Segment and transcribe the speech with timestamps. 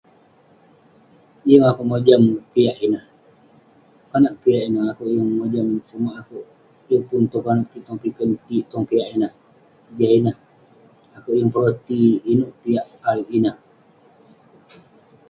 [1.49, 3.05] Yeng akouk mojam piak ineh,
[4.11, 6.47] konak piak ineh, akouk yeng mojam..sumak akouk,
[6.89, 11.99] yeng pun tong konep kik, tong piken kik piah ineh.jah ineh..akouk yeng peroti
[12.31, 12.85] inouk piak
[13.37, 13.55] ineh